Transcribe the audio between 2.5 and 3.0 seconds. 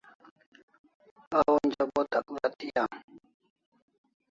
thi am